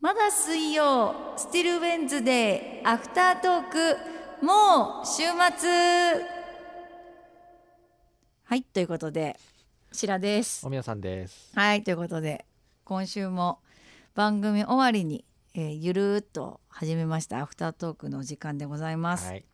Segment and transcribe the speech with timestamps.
[0.00, 3.96] まだ水曜スティルウェンズデーアフタートーク
[4.46, 5.24] もう週
[5.58, 5.68] 末
[8.44, 9.36] はいということで
[9.90, 11.50] 白ですおみやさんです。
[11.52, 12.46] はいということで
[12.84, 13.58] 今週も
[14.14, 15.24] 番組終わりに、
[15.54, 19.44] えーゆるーっと始めましたアフタートークの時間でございます、はい。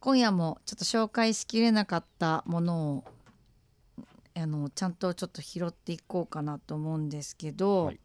[0.00, 3.04] 今夜もちょっと紹介しきれなかったものを
[4.34, 8.00] あのちゃんとちょっと拾っていこうかなと思うんですけど、はい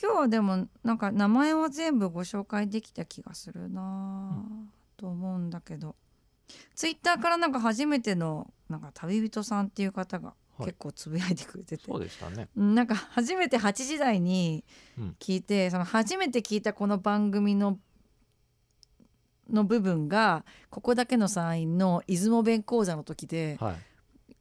[0.00, 5.94] 今日はでもなんか名前は全部ご紹介できた気がするなあと思うんだけど。
[6.74, 10.66] ツイッターからなんか初めてのなんか旅人さんっていう方がはい。
[10.66, 12.48] 結構つぶやいてくれてて、そうでしたね。
[12.56, 14.64] うんなんか初めて8時台に
[14.98, 15.16] うん。
[15.18, 17.78] 聞いて、その初めて聞いたこの番組の
[19.50, 23.76] の部分がここだけのサインの出雲弁講座の時ではい。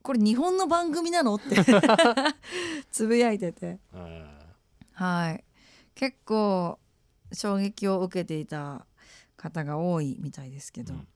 [0.01, 1.55] これ日本の番組なのって
[2.91, 3.79] つぶやいてて。
[3.93, 4.42] え
[4.93, 5.43] はい。
[5.95, 6.79] 結構
[7.31, 8.85] 衝撃を受けていた
[9.37, 11.07] 方が多いみたいですけど、うん。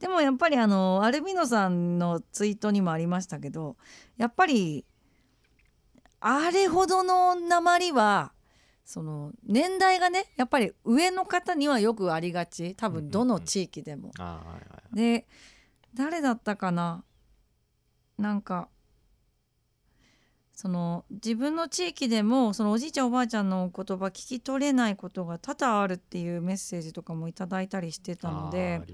[0.00, 3.76] でもやっぱりあのアルビノさんのツイートにもありましたけど
[4.16, 4.84] やっぱり
[6.18, 8.32] あれほどの鉛は
[8.84, 12.74] その年代がねやっぱり上の方にはよくありがち。
[12.74, 14.10] 多分どの地域でも。
[14.92, 15.26] で
[15.94, 17.04] 誰だったかな？
[18.18, 18.68] なんか
[20.60, 28.84] その自分の地域でもそのおじいちゃんおばあちゃんのお言葉聞き取れないことが多々あるっていうメッセージとかもいただいたりしてたのあでね。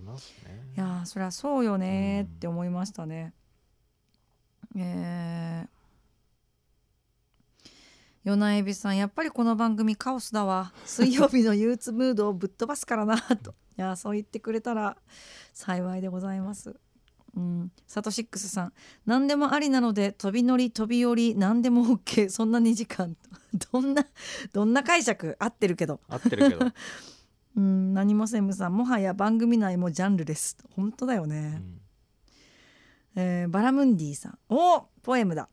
[0.76, 3.34] いやーそりゃそうよねーって思いましたね。
[4.76, 5.68] えー
[8.30, 14.96] 与那エビさんやっぱりこの番組カオスだわ水曜日の憂鬱ムードをぶっ飛ばすからなといやーそう言ってくれたら
[15.52, 16.76] 幸いでございます。
[17.36, 18.72] うん、サトシックスさん。
[19.04, 23.14] 何でもありなので飛び乗り飛び降り何でも OK そんな2時間。
[23.72, 24.06] どんな
[24.52, 25.36] どんな解釈？
[25.38, 26.00] 合ってるけど。
[26.08, 26.72] 合ってるけど。
[27.56, 27.92] うん。
[27.92, 28.76] 何も専務さん。
[28.76, 30.56] もはや番組内もジャンルです。
[30.74, 31.80] 本当だようね、ん。
[33.16, 34.38] えーバラムンディさん。
[34.48, 35.50] おポエムだ。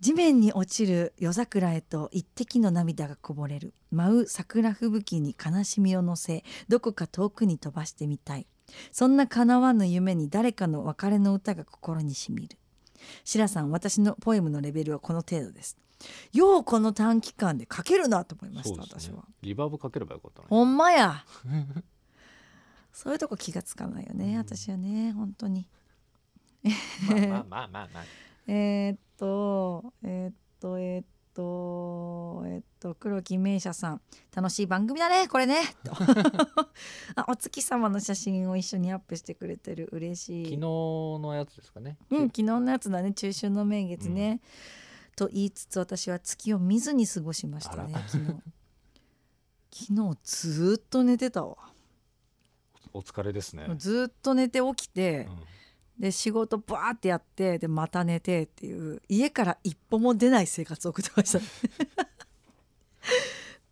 [0.00, 3.74] 地面に落ちる夜桜へと一滴の涙がこぼれる。
[3.90, 8.46] 舞う桜吹雪に悲しみを乗せどこか遠くに飛ばしてみたい
[8.92, 12.58] そんな叶わぬ夢に誰かの別れの歌が心にしみる
[13.24, 15.76] 白さん私のポエムのレベルはこの程度です
[16.32, 19.24] ようこの短期間で書けるなと思いました、ね私は。
[19.42, 20.46] リバーブかければよかったね。
[20.48, 21.24] ほんまや
[22.92, 25.68] そういうとこ気がつかないよね、私はね本当に
[26.62, 28.04] まあまあまあまあまあ。
[28.46, 34.00] えーっとえーっとえーっとえーっと黒木名車さん
[34.34, 35.62] 楽しい番組だねこれね。
[35.84, 35.92] と
[37.16, 39.88] あお月様の写真を一緒にアップしてくれてる。
[39.92, 40.44] 嬉しい。
[40.44, 41.96] 昨日のやつですかね。
[42.10, 43.12] うん、昨日のやつだね。
[43.12, 44.40] 中秋の名月ね、
[45.16, 48.26] と言いつつ私は月を見ずに過ごしましたね昨日。
[49.70, 51.56] 昨日ずーっと寝てたわ。
[52.92, 53.66] お疲れですね。
[53.76, 55.38] ずーっと寝て起きて、うん
[55.98, 61.40] で仕事バーってやってでまた寝てっていう家から一歩も出ない生活を送ってました。
[61.40, 61.44] ね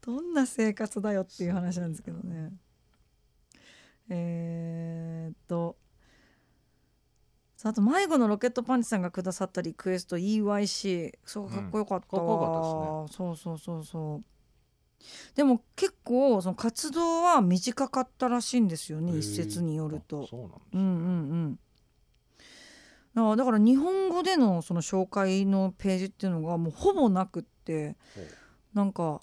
[0.03, 2.53] どんな生活だよっていう話なんですけどね。
[4.09, 5.77] えー、っと
[7.57, 12.51] さああと迷子のロケットパンチさんがくださったリクエスト EYC そうかっこよかったわ、うんかっこよ
[13.01, 14.25] かったそうそうそうそう。
[15.35, 20.25] でも結構その活動は短かったらしいんですよね一説によると。
[20.25, 20.57] あそうなんだ。
[20.73, 20.91] うんうんう
[21.49, 21.59] ん
[23.17, 27.97] だからだから日本語でのその紹介のページっていうのがもうほぼなくって
[28.75, 29.23] なんか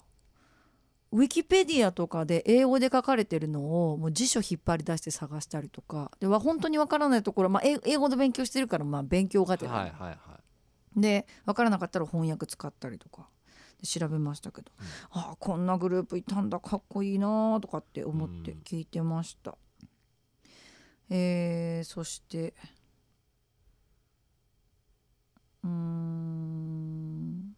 [1.12, 10.16] ウィキペディアとかで英語で書かれてるのをもう辞書引っ張り出して探したりとかでは本当にわからないところ、まあ、英英語で勉強してるからまあ勉強がてら、はいはいは
[10.96, 11.00] い。
[11.00, 13.28] でわからなかったら翻訳使ったりとか
[13.80, 14.86] で調べましたけど、うん。
[15.20, 18.58] ああこんなグループいたんだかっこいいなとかって思ってうん。
[18.64, 19.56] 聞いてました、
[21.10, 22.54] えーそして
[25.64, 27.56] うーん。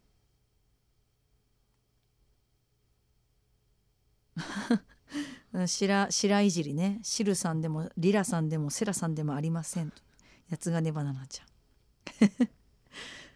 [5.67, 6.99] 白白いじりね。
[7.03, 10.01] シルさんでもリラさんでもセラさんでもありませんと。
[10.49, 11.47] 八つ金バナナちゃん。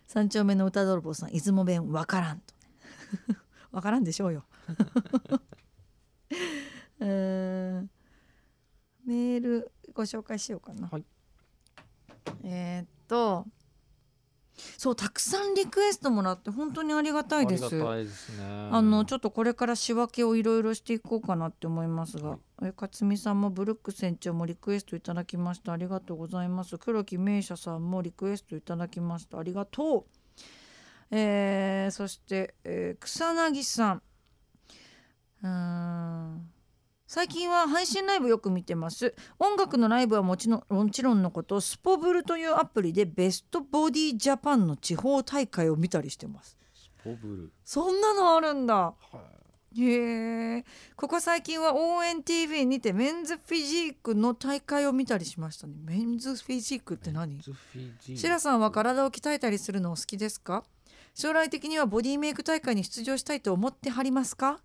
[0.08, 3.38] 三丁目の歌泥棒さん出雲弁わからんとね。
[3.72, 4.46] わからんでしょうよ。
[7.00, 7.90] うーん。
[9.06, 11.06] メールご紹介しようかな、はい。
[12.44, 13.48] えーっと
[14.78, 17.66] そうたくさんリクエストもらって本当にありがたいです。
[17.66, 18.70] ありがたいですね。
[18.72, 22.40] あのちょっとこれから仕分けをいろいろしていこうかなって思いますが、はい。
[22.66, 25.74] え勝美さんもブルック船長もリクエストいただきました。
[25.74, 26.78] ありがとうございます。
[26.78, 29.40] 黒木名車さんもリクエストいただきました。
[29.40, 30.06] ありがとう。
[31.12, 34.02] えーそして、えー草薙さん。
[35.44, 36.52] うーん
[37.14, 39.14] 最近は配信ライブよく見てます。
[39.38, 46.58] 音楽のライブはもちろんもちろんのことスポブルというアプリでベストボディジャパンの地方大会を見たりしてます。
[46.74, 47.52] スポブル。
[47.66, 48.76] そんなのあるんだ。
[48.76, 48.96] は
[49.76, 49.84] い。
[49.84, 50.66] へえ。
[50.96, 55.74] ここ最近は応援 TV にてメンズフィジークの大会を見たりしましたね。
[55.84, 57.42] メンズフィジークって何？
[58.16, 60.64] シラさんは体を鍛えたりするのお好きですか？
[61.14, 64.62] 将来的にはボディメイク大会に出場したいと思ってはりますか？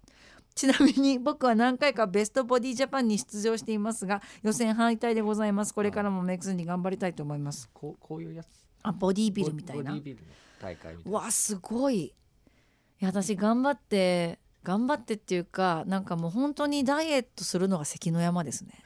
[0.56, 5.75] ちなみに 僕は何回かベストボディジャパンに出場していますが予選敗退でございます。
[5.75, 7.69] これからもメイクスに頑張りたいと思います。
[7.73, 8.49] こうこういうやつ。
[8.82, 9.93] あボディビルみたいな。
[9.93, 11.19] ボディビルの大会みたいうな。
[11.20, 12.05] わすごい。
[12.05, 12.14] い
[13.00, 18.82] や私頑張って頑張ってっていうかなんかもう本当にダイエットするのが関の山ですね。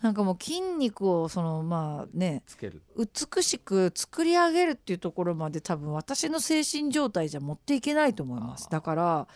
[0.00, 2.82] なんかもう筋肉をそのまあねつける。
[2.96, 8.70] 美しく作り上げるっていうところまで多分私の精神状態じゃ持っていけないと思います。
[8.70, 9.28] だから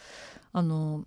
[0.55, 1.05] あの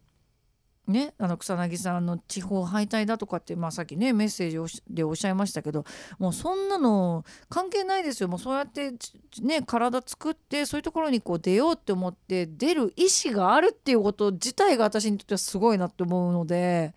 [0.89, 5.85] ねあの草薙さんの地方敗退だとかって、まあ、さっきねメッセージでおっしゃいましたけど
[6.17, 8.29] もうそんなの関係ないですよ。
[8.29, 9.13] もうそうやってち
[9.43, 16.93] ね体作ってそういうところにこう出ようって思って出る意思があるっていうこと自体が私にとってはすごいなって思うので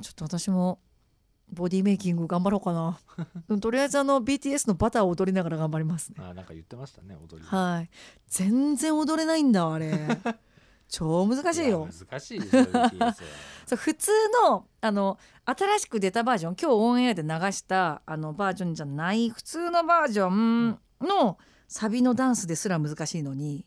[0.00, 0.78] ちょっと私も
[1.52, 2.98] ボディメイキング頑張ろうかな。
[3.48, 6.16] うんとりあえずあの BTS のバターを踊りながら頑張りますね。
[6.18, 7.46] あなんか言ってましたね踊り。
[7.46, 7.90] はい。
[8.28, 9.92] 全然踊れないんだあれ
[10.88, 11.88] 超難しいよ。
[11.88, 14.10] や難しいですよ普通
[14.42, 21.38] のあの新しく出たバージョン今日オンエアで流したあのバージョンじゃない普通のバージョンの
[21.68, 23.66] サビのダンスですら難しいのに。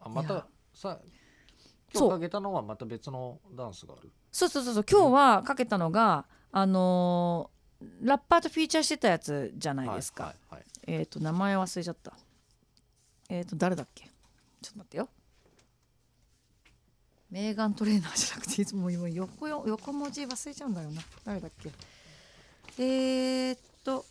[0.00, 0.98] あまたさ
[1.94, 4.10] 今日かけたのはまた別のダンスがある。
[4.30, 7.62] そうそうそうそう今日はかけたのがあのー
[8.00, 10.64] ラッパーとフィーチャーしてたやつじゃないですか、はいはいはい。
[10.86, 12.12] えっ、と名前忘れちゃった。
[13.28, 14.04] えっ、と誰だっけ？
[14.04, 15.08] ちょっと待ってよ
[17.32, 21.00] メーガントレーナーじゃなくていつも今横よ横文字忘れちゃうんだよな。
[21.24, 21.70] 誰だっけ？
[22.78, 24.04] えー、っと。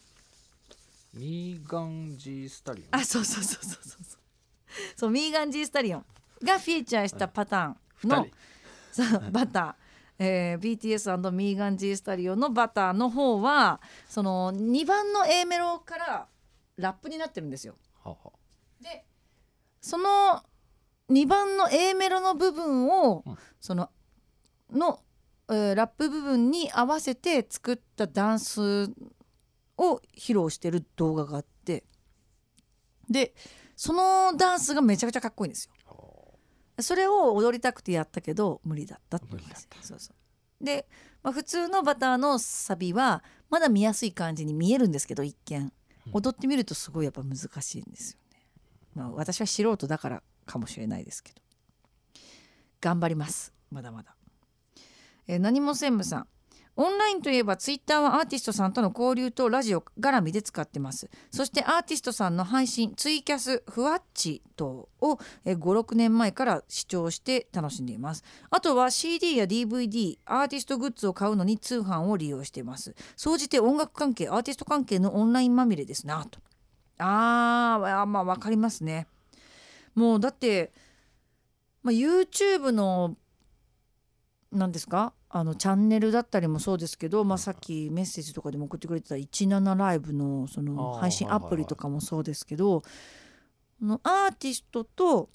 [1.13, 2.99] ミーガンジースタリオン。
[2.99, 4.17] あそうそうそうそうそう
[4.95, 5.11] そう。
[5.11, 6.05] ミーガン・ジー・スタリオン
[6.43, 9.11] がフィーチャーしたパターンの、二人。
[9.11, 16.27] そうバター、えー、BTS& ミーガン・ジー・スタリオンのバターの方はその2番の A メロから
[16.77, 17.75] ラップになってるんですよ。
[18.03, 18.17] はは
[18.81, 19.05] で
[19.79, 20.41] その
[21.11, 23.37] 2番の A メロの部分を、うん。
[23.59, 23.89] その
[24.71, 24.99] の、
[25.49, 28.89] えーラップ部分に合わせて作ったダンス
[29.77, 31.83] を披露してる動画があって
[33.09, 33.33] で
[33.75, 35.73] そのダンスがめちゃくちゃかっこいいんですよ。
[36.79, 40.13] それを踊りたくてやったけど無理だったって言うんですそうそ
[40.61, 40.63] う。
[40.63, 40.87] で、
[41.21, 45.73] まあ、普通のバターのサビはまだ見やすい感じに見えるんですけど一見。
[46.07, 46.11] うん。
[46.13, 48.47] 踊ってみるとすごいやっぱ難しいんですよね。
[48.95, 51.41] まあ私は素人だからかもしれないですけど。
[52.79, 53.53] 頑張ります。
[53.69, 54.15] まだまだ。
[55.27, 56.27] えー何も専務さん。
[56.77, 61.09] オンラインといえばツイッターはアーティストさんとの交流とラジオ絡みで使ってます。
[61.29, 68.23] そしてアーティストさんの配信ツイキャスふわっち等を56年前から視聴して楽しんでいます。
[68.49, 72.95] あとは CD や DVD アーティストグッズを買うのに通販を利用しています。
[73.17, 76.39] 総じて音楽関係アーティスト関係のオンラインまみれですなと。
[76.99, 79.07] あーあまあ分かりますね。
[79.95, 80.71] もうだって、
[81.83, 83.15] まあ、YouTube の
[84.51, 85.13] 何ですか？
[85.29, 92.85] あのチャンネルだったりもそうですけど、まあ、さっきメッセージとかでも送ってくれてた17ライブのその配信アプリとかもそうですけど、こ
[93.81, 95.29] のアーティストと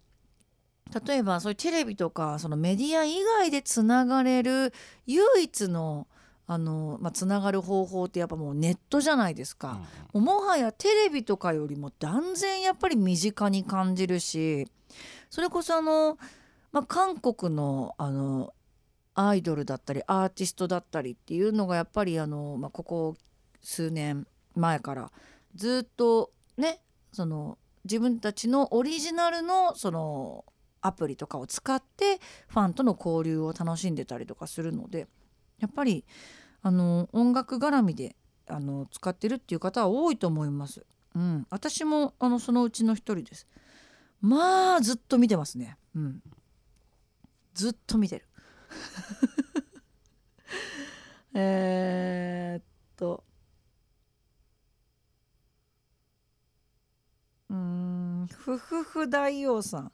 [1.06, 4.72] 例えばそういうテレビとかそのメディア以外でつながれる
[5.06, 6.06] 唯一の
[6.46, 9.80] あの、まあ、つながる方法ってやっぱもうネットじゃないですか。
[10.12, 14.68] もうもはやテレビとかよりも断然やっぱり身近に感じるし
[15.30, 16.18] それこそあの、
[16.72, 18.52] まあ、韓国のあの
[19.18, 23.16] アイドルだったりアーティストだったりっていうのがやっぱりあの、まあ、ここ
[23.62, 25.10] 数年前から
[25.54, 26.80] ずっとね
[27.12, 30.44] その自分たちのオリジナルのその
[30.82, 35.08] アプリとかを使ってファンとの交流を楽しんでたりとかするので
[35.58, 36.04] やっぱり
[36.62, 38.16] あの音楽絡みで
[38.48, 40.84] あの使ってるっていう方は多いと思います。
[41.14, 43.46] うん、私もあのそのうちの一人です。
[44.20, 45.76] まあずっと見てますね。
[45.94, 46.22] うん、
[47.54, 48.26] ずっと見てる。
[51.34, 52.64] えっ
[52.96, 53.25] と
[57.50, 59.92] うんふふふ大王さん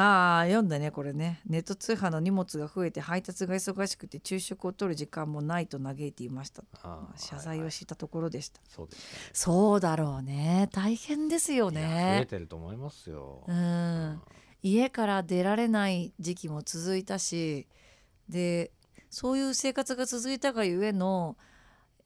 [0.00, 1.40] ああ読んだねこれね。
[1.44, 6.62] ネット通販の荷物が増えて配達が忙しくて昼食を取る時間もないと嘆いていました。
[6.82, 9.30] あー謝罪をしたところでした、そうですね。
[9.32, 10.68] そうだろうね。
[10.72, 11.90] 大変ですよいや増え
[12.20, 13.42] ねてると思いますよ。
[13.48, 14.22] うん。
[14.62, 17.66] 家から出られない時期も続いたし
[18.28, 18.70] で
[19.10, 21.36] そういう生活が続いたがゆえの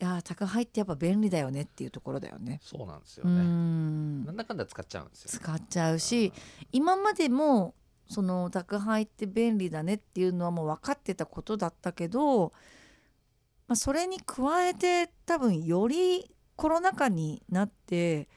[0.00, 2.58] いや宅配ってやっぱ便利だよねっていうところだよね。
[2.62, 4.24] そうなんですようねん。
[4.24, 5.38] なんだかんだ使っちゃうんですよね。
[5.38, 6.32] 使っちゃうし
[6.72, 7.74] 今までも
[8.12, 12.52] その宅配って便利だねっていうのはもう分かってたことだったけど、
[13.68, 18.28] まあ、それに加えて多分よりコロナ禍になって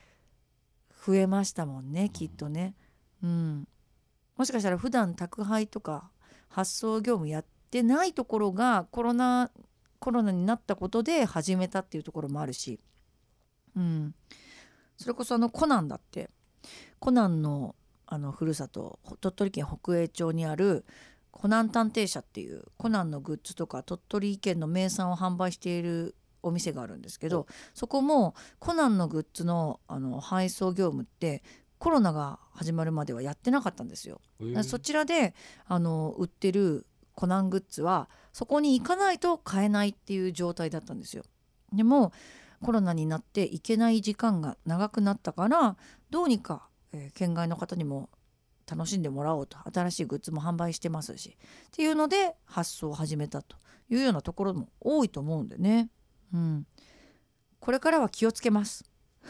[1.05, 2.75] 増えましたもんねきっとね。
[3.21, 3.67] うん、
[4.37, 6.09] もしかしたら普段宅配とか
[6.47, 9.51] 発送業務やってないところがコロナ
[9.99, 12.79] コロナになったことで始めたっていうところもあるし、
[13.75, 14.15] うん、
[14.97, 16.29] それこそあのコナンだって。
[16.99, 17.75] コナンの
[18.07, 20.85] あのふるさと鳥取県北栄町にある
[21.31, 31.43] コナン探偵社っていうコナンのグッズとか鳥取県の名産を販売しているお店があるんですけどそこもコナンのグッズのあの配送業務って
[31.77, 34.21] コロナが始まるまではやってなかったんですよ。
[34.39, 35.35] へえだからそちらで
[35.65, 36.85] あの売ってる
[37.15, 41.23] コナングッズはそこに行かないと買えないっていう状態だったんですよ。
[41.73, 42.13] でも
[42.61, 45.75] コロナになって行けない時間が長くなったから
[46.09, 48.09] どうにか、えー県外の方にも
[48.69, 53.57] 楽しんでもらおうと新しいグッズも販売してますしっていうので発送を始めたと
[53.89, 55.89] いうようなところも多いと思うんでね。
[56.33, 56.65] うん、
[57.59, 58.83] これからは気をつけます。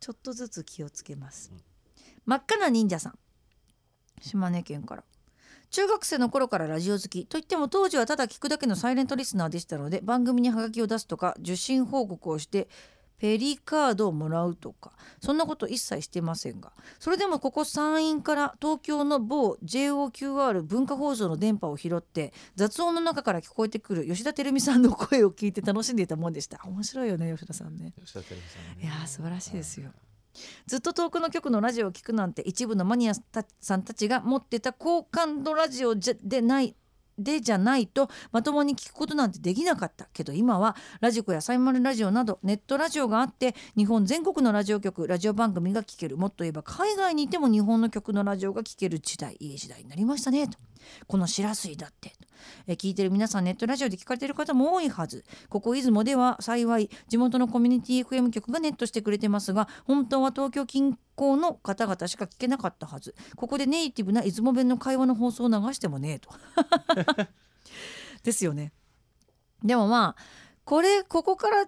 [0.00, 1.52] ちょっとずつ気をつけます。
[2.26, 3.18] 真っ赤な忍者さん
[4.20, 5.04] 島根県から
[5.70, 12.68] 中学生の頃からラジオ好きといっても当時はただ聞くだけのサイレントリスナーでしたので番組にハガキを出すとか受信報告をして
[13.20, 16.72] ペリカードをもらうとかそんなこと一切してませんが。
[16.98, 26.60] それでもここ山陰から東京の某 JOQR 文化放送の電波を拾って雑音の中から聞こえてくる吉田照美さんの声を聞いて楽しんでいたもんでした。
[26.64, 27.92] 面白いよね吉田さんね。
[28.00, 28.84] 吉田照美さんね。
[28.84, 29.90] いやー素晴らしいですよ。
[30.66, 33.12] ずっと遠くの局のラジオを聞くなんて一部のマニア
[33.60, 36.74] さんたちが持ってた高感度ラジオじゃでない
[37.22, 46.16] でじゃないとまともに聞くことなんてできなかったけど今はラジコやサイマルラジオなどネットラジオがあって日本全国のラジオ局ラジオ番組が聴ける。
[46.16, 50.69] もっと言えば海外にいても日本の曲のラジオが聴ける時代いい時代になりましたねと。
[51.06, 52.12] この白水だって。
[52.66, 55.24] え聞いてる皆さんネットラジオで聞かれてる方も多いはず。
[55.48, 63.14] ここ出雲では幸い地元のコミュニティ FM 局がネットしてくれてますが本当は東京近郊の方々しか聞けなかったはず。
[63.36, 66.30] ここでネイティブな出雲弁の会話の放送を流してもねえと。
[68.22, 68.72] ですよね。
[69.62, 70.22] でもまあ
[70.64, 71.66] これここから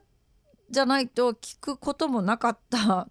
[0.71, 3.09] じゃないと聞くこともなかった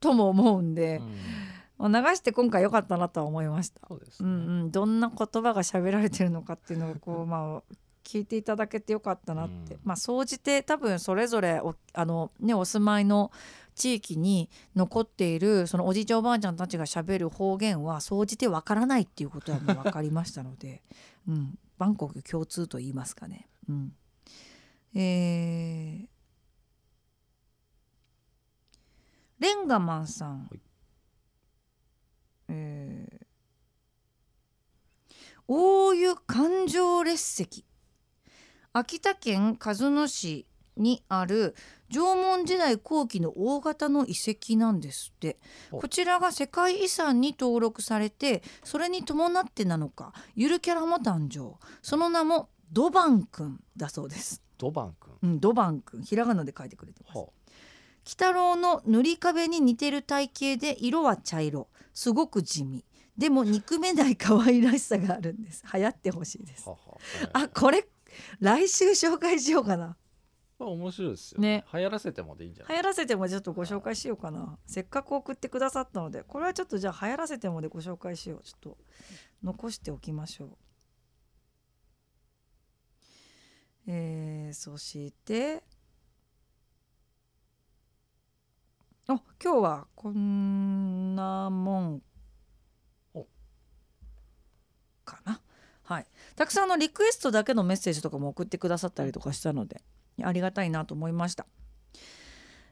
[0.00, 0.96] とも思うんで。
[0.96, 1.53] う、ん。
[1.80, 3.80] 流して今回良かったなとは思いました。
[3.88, 4.28] そうですね。
[4.28, 9.80] うんうん、どんな言葉が喋られてるのかっていうのをこう まあ聞いていただけてよかったなって、うん。
[9.84, 13.32] まあ総じて多分それぞれおあの、ね、お住まいの
[13.74, 20.82] 地域に残っているそのおじいちゃんおばあちゃんたちが喋る方言は総じてわからないっていうことはもう分かりましたので、
[21.26, 23.48] うん、バンコク共通と言いますかね。
[23.68, 23.96] うん、
[24.94, 26.14] えー
[29.40, 30.60] レンガマンさん、はい
[32.48, 33.24] えー。
[35.46, 37.64] 大湯環状列石。
[38.72, 40.46] 秋田県鹿角市
[40.76, 41.54] にある
[41.90, 45.38] 縄文時代後期の大型の遺跡なんですって。
[45.70, 50.12] おこちらが世界遺産に登録されてそれに伴ってなのか。
[50.34, 51.56] ゆるキャラも誕生。
[51.82, 55.12] その名もドバンくんだそうです、ドバン君。
[55.22, 57.18] うん、ドバンくんひらがなで書いてくれてます。
[57.18, 57.26] は
[58.06, 61.68] 鬼太郎の塗り壁に似てる体型で色は茶色。
[61.94, 62.84] すごく地味。
[63.16, 65.64] でも憎めない可愛らしさがあるんです。
[65.72, 66.64] 流行ってほしいです。
[66.66, 66.76] あは
[67.32, 67.86] あこれ
[68.40, 69.96] 来週紹介しようかな。
[70.58, 71.64] これ面白いですよね。
[71.72, 72.72] 流行らせてもでいいんじゃない？
[72.72, 74.58] 流行らせてもちょっとご紹介しようかな。
[74.66, 78.42] せっかく送ってくださったのでこれはちょっとじゃあ流行らせてもでご紹介しよう。
[78.42, 78.78] ちょっと
[79.42, 80.48] 残しておきましょう。
[83.86, 85.62] えー、そして
[89.06, 92.02] あ今日はこんなもん
[93.14, 93.26] お
[95.04, 95.40] かな。
[95.82, 96.06] はい。
[96.36, 99.82] たくさんのリクエストだけのメッセージとかも送ってくださったりとかしたので
[100.22, 101.46] ありがたいなと思いました。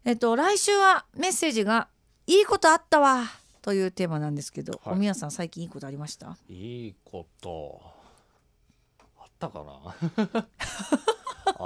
[0.05, 1.89] えっと来週はメッセージが
[2.27, 3.25] 「いいことあったわ」
[3.61, 4.95] というテーマなんですけど、はい。
[4.95, 6.37] おみやさん最近いいことありました？
[6.49, 7.81] いいこと。
[9.19, 10.47] あったかな？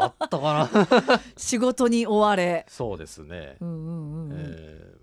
[0.04, 1.20] あったかな。
[1.36, 2.66] 仕事に追われ。
[2.68, 5.00] そうですね、うんうんうん、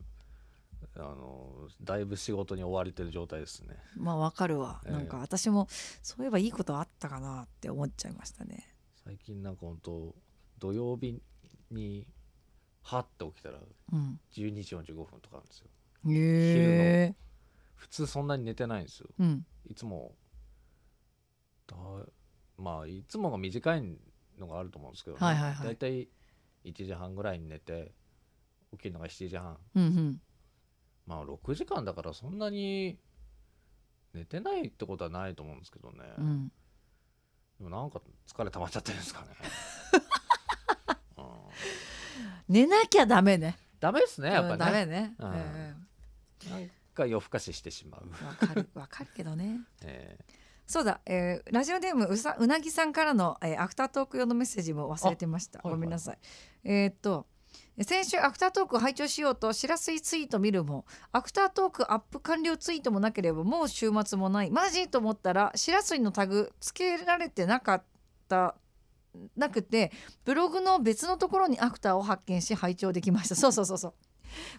[0.95, 3.77] あのだいぶ仕事に追われてる状態ですね。
[3.97, 5.67] まあわかるわ、ええなんか私も
[6.01, 8.75] そういえばいいことあったかなって思っちゃいましたね。
[9.03, 10.15] 最近なんか本当
[10.59, 11.19] 土曜日
[11.71, 12.07] に
[12.83, 13.59] はって起きたら
[13.91, 14.19] うん。
[14.31, 15.67] 12時45分とかあるんですよ。
[16.09, 17.15] へえ
[17.75, 19.09] 普通そんなに寝てないんですよ。
[19.19, 19.45] うん。
[19.65, 20.15] いつも
[21.67, 21.75] だ
[22.57, 23.97] まあいつもが短い
[24.39, 25.25] のがあると思うんですけど、ね。
[25.25, 25.65] はいはいはい。
[25.65, 26.09] だいたい
[26.65, 27.91] 1時半ぐらいに寝て
[28.71, 29.57] 起きるのが7時半。
[29.75, 30.21] うんうん。
[31.05, 32.97] まあ6時間だからそんなに
[34.13, 36.51] 寝てないってことはないと思うんですけどね、うん。
[37.59, 39.27] でもなんか疲れ溜まっちゃってるんですかね、
[41.17, 41.25] うん、
[42.47, 43.57] 寝なきゃダメね。
[43.79, 45.33] ダメですねやっうんぱね、ダメね、うん。
[45.35, 45.75] え
[46.49, 49.59] なんか夜更かししてしまう、えわかるわかるけどね。
[49.83, 50.17] え
[50.65, 55.79] そうだ、えーラジオネームうさうなぎさんからの、えーアフタートーク用のメッセージも忘れてました、あはいはい。
[55.79, 56.17] ごめんなさい。
[56.63, 57.25] えーっと
[57.81, 64.51] 先週アフタートークを拝聴しようとしらすいツイート見るもアフタートークアップ完了ツイートもなければもう週末もない。
[64.51, 67.83] マジと思ったらしらすいのタグつけられてなかっ
[68.27, 68.55] た
[69.35, 69.91] なくて
[70.23, 73.35] ブログの別のところにアフターを発見し拝聴できました。
[73.37, 73.93] そうそうそうそう。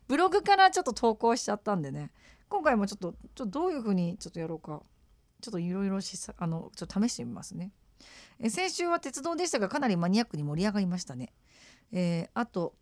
[0.08, 2.10] ブログからちょっと投稿しちゃったんでね。
[2.48, 4.82] 今回もちょっとちょっとどういうふうにちょっとやろうか
[5.40, 7.72] ちょっといろいろしさあのちょっと試してみますね。
[8.40, 11.32] え先週は鉄道でしたがかなりマニアックに盛り上がりましたね。
[11.92, 12.74] えーあと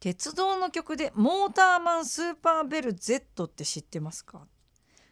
[0.00, 4.48] 鉄道の曲でモーターマンスーパーベル Z って知ってますか？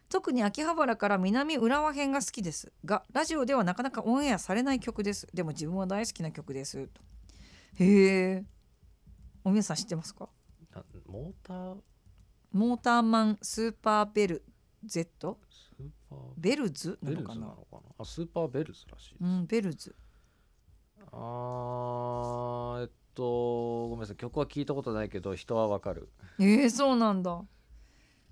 [0.09, 2.73] 特に秋葉原から南浦和編が好きです。
[2.85, 5.29] がラジオではなかなかオンエアされない曲です。
[5.33, 6.89] でも自分は大好きな曲です。
[6.89, 7.01] と
[7.79, 8.45] へえ
[9.45, 10.29] お皆さん知ってますか？
[11.07, 11.77] モーター？
[12.51, 14.45] モーターマンスーパーベル
[14.85, 16.19] Z スーパー。
[16.37, 17.81] ベルズなベルズのかななのかな？
[17.99, 19.95] あスーパーベルズらしい、うんベルズ。
[21.13, 24.17] あーえっとごめんなさい。
[24.17, 26.09] 曲は聞いたことないけど人はわかる。
[26.39, 27.43] えー、そうなんだ。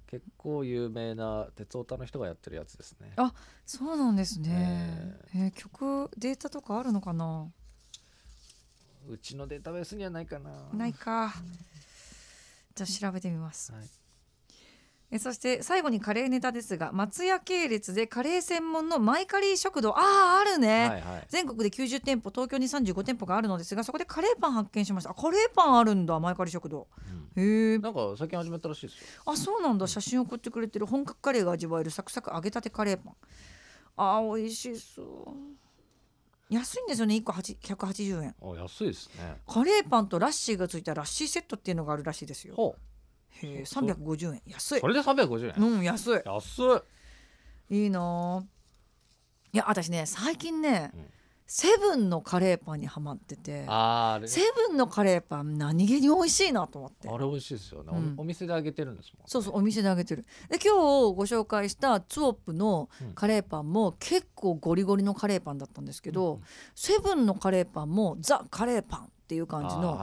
[0.06, 3.12] 結構有名な鉄オタの人がやってるやつですね。
[3.16, 3.34] あ
[3.66, 5.50] そうなんですね、えー。
[5.50, 7.50] 曲データとかあるのかな？
[9.06, 10.50] うちのデータベースにはないかな。
[10.72, 11.34] ないか。
[12.74, 13.72] じゃあ調べてみます。
[13.72, 13.86] はい、え
[15.18, 21.24] そして最後にカレーネタですが松屋系列でカレー専門のマイカリー食堂あああるね、はいはい。
[21.28, 25.10] 全国で90店舗東京に35店舗があるのですがそこでカレーパン発見しました。
[25.10, 26.88] あカレーパンあるんだマイカリー食堂。
[27.36, 27.42] うん。
[27.42, 29.22] へえなんか最近始めたらしいですよ。
[29.24, 29.86] あそうなんだ。
[29.86, 30.84] 写真を送ってくれてる。
[30.84, 33.14] 本格カレーが味わえるサクサク揚げたてカレーパン。
[33.96, 35.58] あー美味しそう。
[36.50, 37.14] 安いんですよね。
[37.14, 38.34] 1個8 180円。
[38.42, 39.38] あ安いですね。
[39.46, 42.54] カレーパンとラッシーがついたラッシーセットっていうのがあるらしいですよ。
[42.54, 42.76] ほ
[43.30, 44.42] へえそう350円。
[44.46, 44.78] 安い。
[44.78, 46.20] うそれで350円、うん安い。
[46.24, 46.62] 安
[47.70, 47.82] い。
[47.82, 48.44] いいなあ。
[49.52, 51.06] いや私ね最近ね、うん。
[51.46, 53.64] セブンのカレーパンにはまってて
[54.26, 57.08] セブンのカレーパン何気に美味しいなと思って。
[57.08, 58.14] あれ美味しいですよね、おうん。
[58.18, 60.26] お店であげてるんですもん、ね、そうそうお店であげてる。
[60.50, 63.14] で今日ご紹介したツオップのうん。
[63.14, 66.40] カレーパンも結構ゴリゴリのカレーパンだったんですけど、うん
[66.74, 69.98] セブンのカレーパンもザ・カレーパンっていう感じの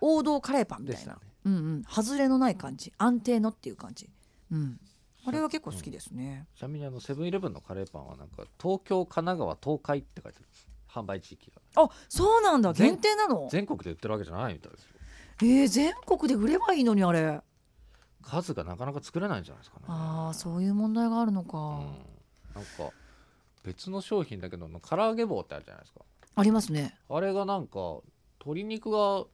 [0.00, 1.82] 王道カレーパンいみたいな、ねうんうん。
[1.84, 2.92] 外れのない感じ。
[2.98, 4.08] 安定のっていう感じ。
[4.50, 4.80] うん。
[5.24, 10.48] あれは結構好きですね、ちなみにあのセブンイレブンのカレーパンはなんか東京神奈川東海って書いてある。
[10.90, 11.84] 販売地域が。
[11.84, 12.72] あそうなんだ。
[12.74, 13.48] 全限定なの？
[13.50, 14.88] 全国で売ってるわけじゃないみたいですよ。
[15.42, 17.40] えー、全国で売ればいいのにあれ。
[18.20, 19.84] 数がなかなか作れないんじゃないですかね。
[19.88, 21.76] ああそういう問題があるのか、うん、
[22.54, 22.92] なんか
[23.64, 26.00] 別の商品だけど唐揚げ棒ってあるじゃないですか。
[26.34, 26.98] ありますね。
[27.08, 28.00] あれがなんか
[28.40, 29.24] 鶏肉が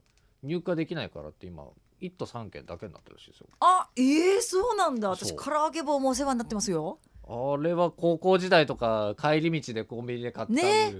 [0.43, 1.65] 入荷できないからって今
[2.01, 3.47] 1都3県だけになってるらしいですよ。
[3.61, 5.11] あえー、そうなんだ。
[5.11, 5.39] 私そう。
[5.39, 6.99] 唐揚げ棒もお世話になってますよ。
[7.27, 10.95] あれは高校時代とか帰り道でコンビニで買ったね。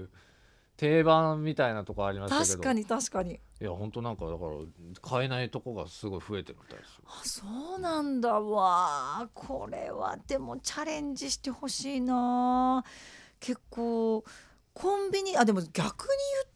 [0.77, 2.51] 定番みたいなとこありましたけど。
[2.53, 3.33] 確かに確かに。
[3.33, 4.51] いや本当なんかだから
[5.01, 7.03] 買えないとこがすごい増えてるみたいですよ。
[7.07, 9.19] あそうなんだわ。
[9.21, 12.85] あこれはでもチャレンジしてほしいな。
[13.41, 14.23] 結構
[14.73, 16.09] コンビニあでも逆に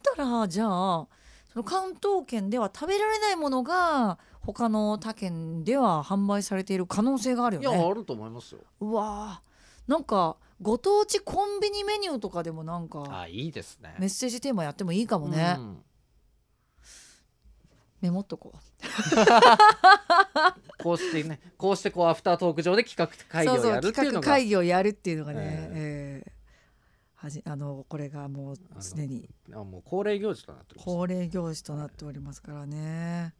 [0.07, 1.07] 言ったらじゃあ
[1.51, 7.77] その関東圏では食べられないものが他の他県では販売されている可能性があるよね。
[7.77, 8.61] いやあると思いますよ。
[8.81, 9.91] うわー。
[9.91, 13.95] なんかご当地コンビニメニューとかでもなんかあいいですね。
[13.99, 15.77] メッセージテーマやってもいいかもね、うん。
[18.01, 18.57] メモっとこう。
[20.83, 24.21] こうしてねこうしてこうアフタートーク上で企画会議をやるっていうのが。
[24.21, 26.29] 企画会議をやるっていうのがね、ええ。
[26.29, 26.33] ー
[27.15, 30.85] はじあのこれがもう常にあもう恒例行事となっております。
[30.85, 33.33] 恒例行事となっておりますからね。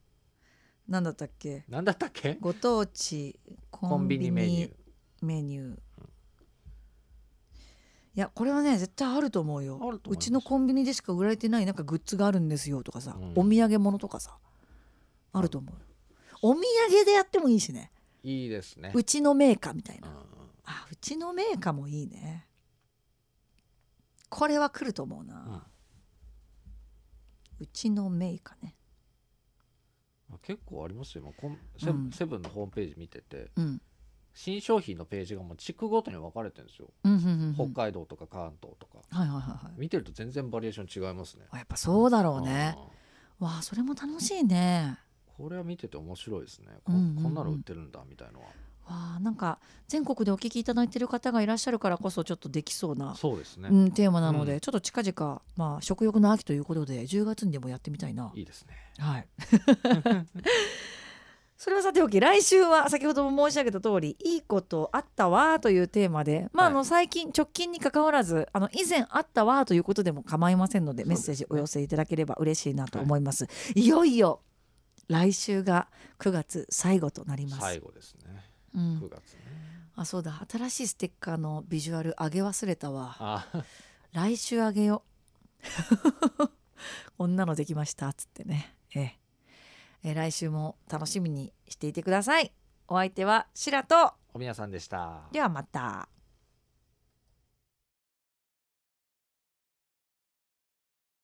[0.87, 1.63] なんだったっけ？
[1.69, 2.37] なんだったっけ？
[2.39, 3.39] ご当地
[3.71, 4.73] コンビニメニュー。
[5.21, 5.79] メニュー。
[8.15, 9.79] いやこれはね絶対あると思うよ。
[10.07, 13.31] うちのコンビニでしか売られてないなんかグッズがあるんですよとかさ、うん。
[13.35, 14.37] お土産物とかさ
[15.31, 15.75] あると思う。
[16.41, 17.91] お土産でやってもいいしね。
[18.23, 18.91] いいですね。
[18.93, 20.09] うちのメーカーみたいな。
[20.09, 20.15] うん。
[20.65, 22.47] あうちのメーカーもいいね。
[24.29, 25.67] これは来ると思うな、
[27.59, 28.75] うちのメーカーね
[30.41, 31.23] 結構ありますよ。
[31.39, 32.11] 今セブンうん。
[32.11, 33.81] セブンのホームページ見ててうん。
[34.33, 37.71] 新商品のページがもう地区ごとに分かれてるんですよ、うんうんうんうん。
[37.73, 38.97] 北海道とか関東とか。
[39.11, 39.79] はいはいはいはい。
[39.79, 41.45] 見てると全然バリエーション違いますね。
[41.51, 42.75] あやっぱそうだろうね。
[43.39, 43.47] うん。
[43.47, 44.97] わあそれも楽しいね。
[45.37, 46.67] これは見てて面白いですね。
[46.83, 47.15] こ,、ん。
[47.15, 48.47] こんなの売ってるんだみたいのは
[48.85, 54.59] わあなんか全国でお聞きいただいてる方がいらっしゃるからこそちょっとできそうな、そうですね、うん、テーマなので、うん。
[54.59, 58.31] ちょっと近々、まあ、食欲の秋ということで10月にでもやってみたいな。
[58.33, 58.75] いいですね。
[58.99, 59.27] はい。
[61.63, 73.47] それはさておき来週は先ほども申し上げた通りいいことあったわというテーマで、まあ、あはの最近直近に関わらずあの以前あったわということでも構いませんのでメッセージお寄せいただければ嬉しいなと思います。
[73.75, 74.41] い、よいよ
[75.07, 75.87] 来週が
[76.19, 77.61] 9月最後となります。
[77.61, 78.97] 最後ですねうん。
[78.99, 79.39] 9月ね、
[79.95, 80.45] あそうだ。
[80.49, 83.15] 新しいステッカーのビジュアル上げ忘れたわ。
[83.19, 83.47] あ。
[84.11, 85.03] 来週あげよ
[86.39, 86.49] う。
[87.17, 88.75] こんなのできましたっつってね。
[88.95, 89.19] ええ。
[90.03, 92.51] えー来週も楽しみにしていてください。
[92.87, 94.13] お相手はシラと。
[94.33, 95.21] おみやさんでした。
[95.31, 96.09] ではまた